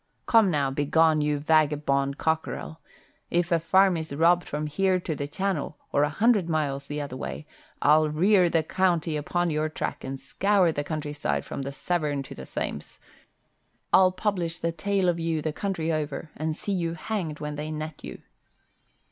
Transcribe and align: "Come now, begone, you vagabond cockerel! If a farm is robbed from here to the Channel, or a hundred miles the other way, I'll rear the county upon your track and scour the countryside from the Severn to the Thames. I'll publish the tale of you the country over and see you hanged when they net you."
"Come 0.25 0.49
now, 0.49 0.71
begone, 0.71 1.21
you 1.21 1.37
vagabond 1.37 2.17
cockerel! 2.17 2.81
If 3.29 3.51
a 3.51 3.59
farm 3.59 3.95
is 3.97 4.15
robbed 4.15 4.47
from 4.47 4.65
here 4.65 4.99
to 4.99 5.13
the 5.15 5.27
Channel, 5.27 5.77
or 5.91 6.01
a 6.01 6.09
hundred 6.09 6.49
miles 6.49 6.87
the 6.87 6.99
other 6.99 7.15
way, 7.15 7.45
I'll 7.83 8.09
rear 8.09 8.49
the 8.49 8.63
county 8.63 9.15
upon 9.15 9.51
your 9.51 9.69
track 9.69 10.03
and 10.03 10.19
scour 10.19 10.71
the 10.71 10.83
countryside 10.83 11.45
from 11.45 11.61
the 11.61 11.71
Severn 11.71 12.23
to 12.23 12.33
the 12.33 12.47
Thames. 12.47 12.97
I'll 13.93 14.11
publish 14.11 14.57
the 14.57 14.71
tale 14.71 15.07
of 15.07 15.19
you 15.19 15.39
the 15.39 15.53
country 15.53 15.91
over 15.91 16.31
and 16.35 16.55
see 16.55 16.71
you 16.73 16.95
hanged 16.95 17.39
when 17.39 17.53
they 17.53 17.69
net 17.69 18.03
you." 18.03 18.23